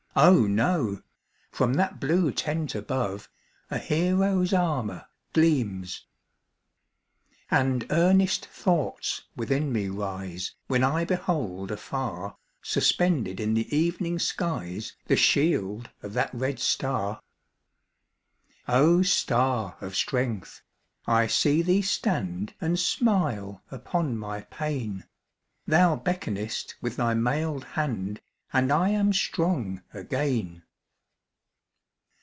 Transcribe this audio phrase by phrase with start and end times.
[0.13, 1.03] Oh, no!
[1.51, 3.29] from that blue tent above,
[3.69, 6.05] A hero's armour gleams.
[7.49, 14.97] And earnest thoughts within me rise, When I behold afar, Suspended in the evening skies
[15.05, 17.21] The shield of that red star.
[18.67, 20.61] O star of strength!
[21.07, 25.05] I see thee stand And smile upon my pain;
[25.65, 28.19] Thou beckonest with thy mailed hand,
[28.53, 30.63] And I am strong again.